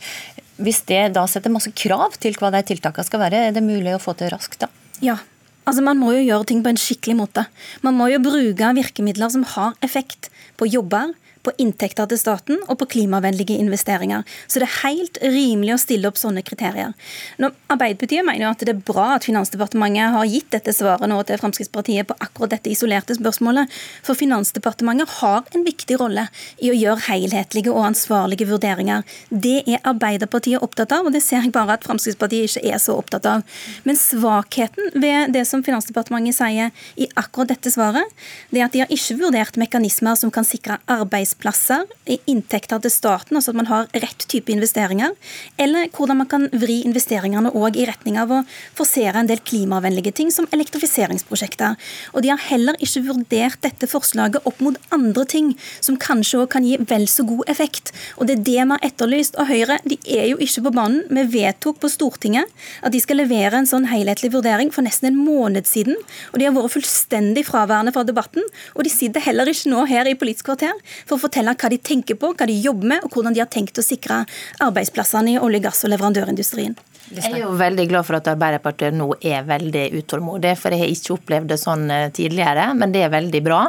Hvis 0.64 0.84
det 0.86 1.14
da 1.16 1.26
setter 1.30 1.52
masse 1.54 1.72
krav 1.74 2.16
til 2.22 2.36
hva 2.38 2.52
de 2.54 2.62
tiltakene 2.68 3.08
skal 3.08 3.24
være, 3.26 3.48
er 3.50 3.56
det 3.56 3.64
mulig 3.66 3.96
å 3.96 4.02
få 4.02 4.14
til 4.18 4.30
raskt 4.34 4.62
da? 4.66 4.70
Ja, 5.04 5.18
Altså, 5.63 5.82
Man 5.82 6.00
må 6.00 6.12
jo 6.12 6.24
gjøre 6.25 6.46
ting 6.50 6.63
på 6.63 6.72
en 6.74 6.79
skikkelig 6.79 7.15
måte. 7.20 7.46
Man 7.82 7.96
må 7.96 8.10
jo 8.12 8.22
bruke 8.24 8.74
virkemidler 8.75 9.32
som 9.32 9.46
har 9.55 9.77
effekt 9.82 10.29
på 10.58 10.67
jobber, 10.67 11.13
på 11.44 11.54
inntekter 11.62 12.08
til 12.10 12.20
staten 12.20 12.62
og 12.68 12.78
på 12.80 12.88
klimavennlige 12.96 13.58
investeringer. 13.60 14.24
Så 14.48 14.62
det 14.62 14.70
er 14.70 14.80
helt 14.84 15.20
rimelig 15.22 15.76
å 15.76 15.82
stille 15.82 16.10
opp 16.10 16.20
sånne 16.20 16.44
kriterier. 16.46 16.94
Nå, 17.42 17.52
Arbeiderpartiet 17.74 18.26
mener 18.26 18.46
jo 18.46 18.52
at 18.54 18.64
det 18.64 18.74
er 18.76 18.84
bra 18.86 19.10
at 19.18 19.28
Finansdepartementet 19.28 20.16
har 20.16 20.30
gitt 20.30 20.50
dette 20.54 20.74
svaret 20.76 21.10
nå 21.10 21.20
til 21.28 21.40
Fremskrittspartiet 21.42 22.08
på 22.10 22.18
akkurat 22.24 22.56
dette 22.56 22.72
isolerte 22.72 23.18
spørsmålet. 23.18 23.72
For 24.06 24.18
Finansdepartementet 24.20 25.18
har 25.20 25.44
en 25.54 25.66
viktig 25.68 25.98
rolle 26.02 26.28
i 26.64 26.72
å 26.72 26.78
gjøre 26.78 27.08
helhetlige 27.10 27.74
og 27.74 27.90
ansvarlige 27.90 28.48
vurderinger. 28.50 29.04
Det 29.30 29.60
er 29.66 29.84
Arbeiderpartiet 29.90 30.64
opptatt 30.64 30.96
av, 30.96 31.08
og 31.08 31.16
det 31.16 31.24
ser 31.26 31.44
jeg 31.44 31.54
bare 31.56 31.78
at 31.78 31.88
Fremskrittspartiet 31.88 32.54
ikke 32.54 32.74
er 32.74 32.82
så 32.82 32.98
opptatt 33.00 33.28
av. 33.30 33.44
Men 33.88 34.00
svakheten 34.00 34.94
ved 34.96 35.34
det 35.36 35.46
som 35.50 35.64
Finansdepartementet 35.66 36.40
sier 36.40 36.72
i 36.96 37.10
akkurat 37.20 37.52
dette 37.52 37.74
svaret, 37.74 38.08
det 38.54 38.62
er 38.62 38.68
at 38.70 38.76
de 38.76 38.84
har 38.84 38.94
ikke 38.94 39.20
vurdert 39.20 39.60
mekanismer 39.60 40.18
som 40.20 40.32
kan 40.34 40.48
sikre 40.48 40.80
arbeids 40.92 41.33
arbeidsplasser, 41.34 41.86
inntekter 42.28 42.80
til 42.82 42.92
staten, 42.92 43.38
altså 43.38 43.52
at 43.52 43.58
man 43.58 43.68
har 43.68 43.88
rett 43.94 44.25
type 44.28 44.52
investeringer, 44.52 45.13
eller 45.58 45.90
hvordan 45.92 46.18
man 46.18 46.28
kan 46.28 46.48
vri 46.52 46.84
investeringene 46.86 47.52
òg 47.54 47.78
i 47.78 47.86
retning 47.88 48.18
av 48.18 48.32
å 48.32 48.44
forsere 48.75 49.20
en 49.20 49.28
del 49.28 49.40
klimavennlige 49.40 50.13
ting, 50.13 50.32
som 50.32 50.48
elektrifiseringsprosjekter. 50.52 51.75
Og 52.13 52.24
de 52.24 52.30
har 52.30 52.42
heller 52.50 52.75
ikke 52.80 53.04
vurdert 53.08 53.62
dette 53.63 53.88
forslaget 53.88 54.46
opp 54.46 54.60
mot 54.62 54.78
andre 54.92 55.25
ting, 55.25 55.54
som 55.82 55.98
kanskje 55.98 56.44
òg 56.44 56.50
kan 56.54 56.63
gi 56.63 56.78
vel 56.78 57.08
så 57.08 57.24
god 57.24 57.48
effekt. 57.50 57.94
Og 58.18 58.28
det 58.28 58.40
er 58.40 58.44
det 58.44 58.60
vi 58.63 58.70
har 58.74 58.84
etterlyst. 58.84 59.38
Og 59.40 59.50
Høyre 59.50 59.80
de 59.88 59.98
er 60.06 60.30
jo 60.32 60.40
ikke 60.42 60.66
på 60.68 60.74
banen. 60.75 61.04
Vi 61.10 61.25
vedtok 61.40 61.80
på 61.82 61.92
Stortinget 61.92 62.50
at 62.84 62.94
de 62.94 63.02
skal 63.02 63.20
levere 63.22 63.60
en 63.60 63.70
sånn 63.70 63.88
helhetlig 63.90 64.34
vurdering 64.34 64.72
for 64.74 64.86
nesten 64.86 65.10
en 65.10 65.20
måned 65.20 65.68
siden, 65.68 65.98
og 66.32 66.40
de 66.40 66.48
har 66.48 66.56
vært 66.56 66.75
fullstendig 66.75 67.46
fraværende 67.48 67.94
fra 67.96 68.06
debatten. 68.08 68.46
Og 68.78 68.86
de 68.86 68.92
sitter 68.92 69.24
heller 69.24 69.50
ikke 69.50 69.72
nå 69.72 69.86
her 69.90 70.08
i 70.10 70.16
Politisk 70.20 70.48
kvarter 70.50 70.75
for 71.10 71.22
fortelle 71.24 71.56
hva 71.58 71.72
de 71.72 71.80
tenker 71.80 72.20
på, 72.20 72.34
hva 72.38 72.48
de 72.50 72.58
jobber 72.60 72.96
med, 72.96 73.06
og 73.06 73.15
hvordan 73.15 73.36
de 73.36 73.44
har 73.44 73.51
tenkt 73.51 73.80
å 73.80 73.86
sikre 73.86 74.24
arbeidsplassene 74.63 75.36
i 75.36 75.39
olje-, 75.42 75.63
gass- 75.63 75.84
og 75.88 75.94
leverandørindustrien. 75.94 76.75
Jeg 77.12 77.34
er 77.34 77.42
jo 77.42 77.52
veldig 77.60 77.84
glad 77.90 78.06
for 78.08 78.16
at 78.16 78.28
Arbeiderpartiet 78.32 78.96
nå 78.96 79.10
er 79.20 79.44
veldig 79.48 79.84
utålmodig, 80.00 80.54
for 80.60 80.72
jeg 80.72 80.84
har 80.84 80.92
ikke 80.94 81.16
opplevd 81.18 81.50
det 81.52 81.58
sånn 81.60 81.84
eh, 81.92 82.06
tidligere, 82.16 82.70
men 82.80 82.94
det 82.96 83.02
er 83.04 83.12
veldig 83.12 83.42
bra. 83.44 83.60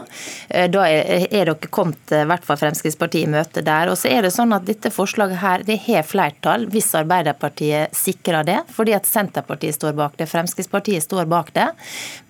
Eh, 0.49 0.69
da 0.71 0.85
er 0.87 1.27
dere 1.33 1.57
kommet 1.75 2.15
eh, 2.15 2.23
i 2.23 2.29
hvert 2.31 2.47
fall 2.47 2.61
Fremskrittspartiet 2.61 3.27
i 3.27 3.33
møte 3.33 3.65
der. 3.67 3.91
Og 3.91 3.99
så 3.99 4.13
er 4.13 4.23
det 4.25 4.31
sånn 4.35 4.55
at 4.55 4.67
dette 4.69 4.93
forslaget 4.95 5.43
her, 5.43 5.65
det 5.67 5.81
har 5.89 6.07
flertall 6.07 6.69
hvis 6.71 6.93
Arbeiderpartiet 7.01 7.97
sikrer 7.99 8.47
det, 8.47 8.61
fordi 8.75 8.95
at 8.95 9.09
Senterpartiet 9.09 9.77
står 9.81 9.97
bak 9.99 10.15
det, 10.21 10.31
Fremskrittspartiet 10.31 11.05
står 11.05 11.27
bak 11.31 11.51
det. 11.59 11.67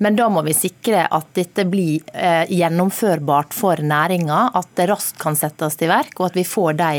Men 0.00 0.16
da 0.16 0.30
må 0.32 0.42
vi 0.46 0.56
sikre 0.56 1.04
at 1.04 1.30
dette 1.36 1.66
blir 1.68 2.00
gjennomførbart 2.48 3.54
for 3.54 3.80
næringa, 3.84 4.40
at 4.56 4.70
det 4.78 4.88
raskt 4.88 5.18
kan 5.20 5.36
settes 5.38 5.76
til 5.78 5.90
verk, 5.92 6.16
og 6.18 6.30
at 6.30 6.38
vi 6.38 6.44
får 6.48 6.78
de, 6.80 6.90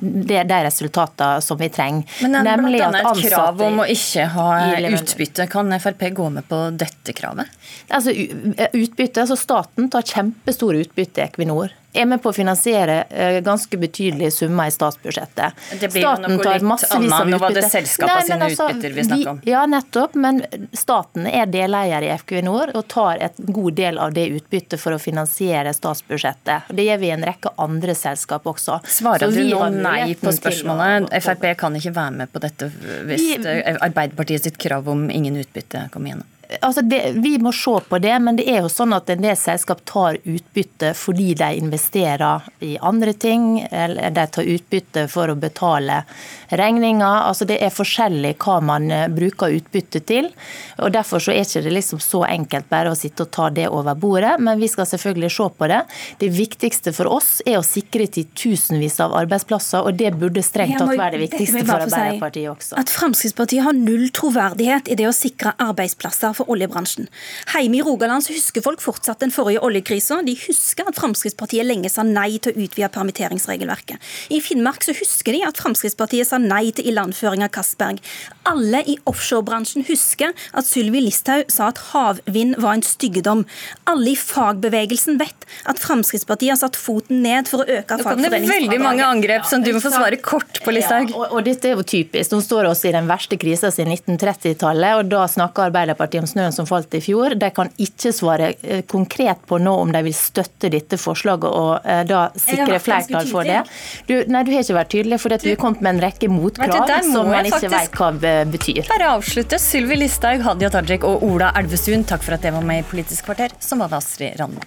de, 0.00 0.38
de 0.48 0.60
resultatene 0.66 1.42
som 1.44 1.58
vi 1.60 1.70
trenger. 1.72 2.06
Men 2.22 2.42
Nemlig 2.46 2.82
at 2.84 2.91
et 2.98 3.22
krav 3.26 3.60
om 3.64 3.82
å 3.82 3.88
ikke 3.90 4.26
ha 4.34 4.48
utbytte. 4.92 5.46
Kan 5.52 5.72
Frp 5.80 6.08
gå 6.16 6.28
med 6.34 6.48
på 6.48 6.62
dette 6.76 7.14
kravet? 7.16 7.50
Altså, 7.88 8.12
utbytte, 8.12 9.24
altså 9.24 9.38
Staten 9.38 9.90
tar 9.92 10.06
kjempestore 10.06 10.84
utbytte 10.84 11.22
i 11.22 11.26
Equinor 11.26 11.72
er 11.92 12.06
med 12.08 12.22
på 12.22 12.30
å 12.30 12.36
finansiere 12.36 13.02
eh, 13.10 13.38
ganske 13.44 13.78
betydelige 13.78 14.30
summer 14.30 14.70
i 14.70 14.74
statsbudsjettet. 14.74 15.58
Det 15.80 15.90
blir 15.92 16.04
staten 16.04 16.36
noe 16.36 16.44
tar 16.44 16.64
massevis 16.66 16.94
av 16.94 17.04
utbytte. 17.04 17.30
Nå 17.30 17.40
var 17.42 17.56
det 17.56 17.64
selskapene 17.68 18.26
sine 18.26 18.48
altså, 18.48 18.68
utbytter 18.70 18.96
vi 18.96 19.04
snakker 19.08 19.32
om. 19.34 19.42
Ja, 19.48 19.64
nettopp. 19.68 20.16
Men 20.24 20.42
staten 20.76 21.28
er 21.28 21.50
deleier 21.52 22.06
i 22.06 22.10
Equinor 22.14 22.72
og 22.78 22.86
tar 22.92 23.22
et 23.28 23.40
god 23.44 23.78
del 23.78 24.00
av 24.02 24.16
det 24.16 24.28
utbyttet 24.38 24.80
for 24.80 24.96
å 24.96 25.00
finansiere 25.02 25.74
statsbudsjettet. 25.76 26.72
Det 26.72 26.88
gjør 26.88 27.02
vi 27.02 27.10
i 27.10 27.14
en 27.16 27.26
rekke 27.28 27.54
andre 27.62 27.96
selskap 27.98 28.48
også. 28.48 28.80
Svarer 28.88 29.32
du 29.32 29.42
nå 29.50 29.64
nei 29.76 30.14
på 30.20 30.32
spørsmålet? 30.34 31.12
Frp 31.22 31.48
kan 31.60 31.76
ikke 31.76 31.94
være 31.96 32.18
med 32.22 32.32
på 32.32 32.42
dette 32.42 32.70
hvis 33.08 33.28
Arbeiderpartiet 33.44 34.48
sitt 34.48 34.60
krav 34.60 34.88
om 34.88 35.08
ingen 35.12 35.36
utbytte 35.40 35.88
kommer 35.92 36.14
gjennom? 36.14 36.31
Altså 36.60 36.82
det, 36.82 37.12
Vi 37.22 37.38
må 37.38 37.52
se 37.52 37.74
på 37.88 37.98
det, 37.98 38.14
men 38.22 38.36
det 38.36 38.46
er 38.50 38.62
jo 38.62 38.70
sånn 38.72 38.92
at 38.96 39.10
en 39.10 39.22
del 39.24 39.36
selskap 39.38 39.84
tar 39.88 40.18
utbytte 40.22 40.92
fordi 40.98 41.32
de 41.38 41.48
investerer 41.58 42.48
i 42.64 42.74
andre 42.80 43.12
ting, 43.12 43.60
eller 43.70 44.10
de 44.10 44.26
tar 44.34 44.48
utbytte 44.54 45.06
for 45.12 45.32
å 45.32 45.38
betale 45.38 46.02
regninger. 46.50 47.06
Altså 47.28 47.46
det 47.48 47.58
er 47.62 47.74
forskjellig 47.74 48.34
hva 48.42 48.58
man 48.64 48.90
eh, 48.92 49.08
bruker 49.12 49.54
utbytte 49.58 50.02
til. 50.08 50.30
og 50.78 50.92
Derfor 50.94 51.22
så 51.22 51.32
er 51.32 51.42
det 51.42 51.62
ikke 51.62 51.74
liksom 51.76 52.02
så 52.02 52.24
enkelt 52.28 52.68
bare 52.70 52.92
å 52.92 52.98
sitte 52.98 53.26
og 53.26 53.32
ta 53.34 53.48
det 53.50 53.68
over 53.70 53.96
bordet, 53.98 54.34
men 54.40 54.60
vi 54.60 54.68
skal 54.70 54.88
selvfølgelig 54.88 55.32
se 55.32 55.48
på 55.58 55.70
det. 55.70 55.80
Det 56.20 56.30
viktigste 56.32 56.92
for 56.96 57.10
oss 57.12 57.30
er 57.46 57.58
å 57.60 57.66
sikre 57.66 58.06
titusenvis 58.10 58.98
av 59.04 59.14
arbeidsplasser, 59.22 59.86
og 59.86 59.98
det 59.98 60.12
burde 60.18 60.44
strengt 60.44 60.78
tatt 60.78 60.92
være 60.98 61.16
det 61.16 61.24
viktigste 61.26 61.64
for 61.66 61.86
Arbeiderpartiet 61.86 62.50
også. 62.52 62.78
At 62.80 62.92
Fremskrittspartiet 62.92 63.64
har 63.66 63.76
null 63.76 64.08
troverdighet 64.14 64.90
i 64.92 64.98
det 64.98 65.08
å 65.08 65.14
sikre 65.16 65.54
arbeidsplasser 65.62 66.34
for 66.36 66.41
for 66.42 66.52
oljebransjen. 66.56 67.08
Heime 67.54 67.78
i 67.78 67.82
Rogaland 67.86 68.24
så 68.26 68.34
husker 68.34 68.64
folk 68.64 68.82
fortsatt 68.82 69.22
den 69.22 69.32
forrige 69.34 69.62
oljekrisa. 69.64 70.20
De 70.26 70.34
husker 70.46 70.88
at 70.88 70.98
Fremskrittspartiet 70.98 71.66
lenge 71.66 71.90
sa 71.92 72.04
nei 72.06 72.38
til 72.42 72.52
å 72.52 72.66
utvide 72.66 72.90
permitteringsregelverket. 72.92 74.02
I 74.34 74.42
Finnmark 74.42 74.84
så 74.84 74.94
husker 74.96 75.36
de 75.36 75.44
at 75.46 75.60
Fremskrittspartiet 75.62 76.28
sa 76.28 76.40
nei 76.42 76.70
til 76.74 76.90
ilandføring 76.92 77.44
av 77.46 77.52
Castberg. 77.54 78.02
Alle 78.48 78.82
i 78.88 78.98
offshorebransjen 79.08 79.86
husker 79.86 80.32
at 80.32 80.66
Sylvi 80.66 81.04
Listhaug 81.04 81.50
sa 81.52 81.70
at 81.70 81.80
havvind 81.92 82.58
var 82.62 82.78
en 82.78 82.86
styggedom. 82.86 83.44
Alle 83.90 84.12
i 84.14 84.18
fagbevegelsen 84.18 85.20
vet 85.20 85.46
at 85.70 85.80
Fremskrittspartiet 85.82 86.54
har 86.54 86.60
satt 86.60 86.78
foten 86.78 87.22
ned 87.22 87.50
for 87.50 87.62
å 87.62 87.68
øke 87.68 87.98
fagforeningsfradraget. 88.00 88.48
Det 88.48 88.56
er 88.56 88.62
veldig 88.62 88.80
mange 88.82 89.06
angrep 89.06 89.46
som 89.48 89.62
du 89.62 89.72
må 89.76 89.82
få 89.82 89.92
svare 89.94 90.18
kort 90.22 90.62
på, 90.64 90.74
Listhaug. 90.74 91.12
Ja, 91.12 91.20
og, 91.20 91.36
og, 91.36 91.44
dette 91.46 91.70
er 91.70 91.78
jo 91.78 91.86
typisk. 91.86 92.32
Nå 92.32 92.40
står 92.42 92.70
vi 92.72 92.90
i 92.90 92.94
den 92.96 93.10
verste 93.10 93.38
krisa 93.40 93.70
siden 93.74 93.94
1930-tallet, 93.94 94.98
og 94.98 95.12
da 95.12 95.24
snakker 95.30 95.68
Arbeiderpartiet 95.68 96.24
om 96.24 96.30
snøen 96.32 96.54
som 96.54 96.68
falt 96.68 96.94
i 96.96 97.02
fjor. 97.04 97.36
De 97.38 97.50
kan 97.54 97.70
ikke 97.82 98.12
svare 98.14 98.52
eh, 98.62 98.82
konkret 98.88 99.44
på 99.48 99.58
nå 99.62 99.74
om 99.84 99.92
de 99.94 100.02
vil 100.06 100.16
støtte 100.16 100.70
dette 100.72 100.98
forslaget 101.00 101.48
og 101.48 101.86
eh, 101.88 102.02
da 102.08 102.24
sikre 102.36 102.80
flertall 102.82 103.28
for 103.30 103.48
det. 103.48 103.62
Du, 104.08 104.16
nei, 104.32 104.44
du 104.46 104.52
har 104.54 104.64
ikke 104.64 104.78
vært 104.78 104.92
tydelig, 104.96 105.20
for 105.22 105.32
du 105.32 105.48
har 105.50 105.60
kommet 105.60 105.84
med 105.84 105.96
en 105.96 106.04
rekke 106.06 106.30
motkrav 106.32 106.92
som 107.06 107.30
man 107.30 107.48
ikke 107.48 107.72
vet 107.72 107.98
hva 107.98 108.10
betyr. 108.52 108.84
Bare 108.90 109.14
avslutte. 109.16 109.60
Sylvi 109.62 110.00
Listhaug, 110.02 110.44
Hadia 110.46 110.72
Tajik 110.72 111.06
og 111.08 111.24
Ola 111.26 111.52
Elvestuen, 111.60 112.06
takk 112.08 112.24
for 112.24 112.36
at 112.36 112.44
dere 112.44 112.58
var 112.58 112.66
med 112.66 112.82
i 112.82 112.86
Politisk 112.88 113.28
kvarter. 113.28 113.54
Som 113.62 113.84
var 113.84 113.92
det 113.92 114.00
Astrid 114.02 114.38
Randen. 114.40 114.64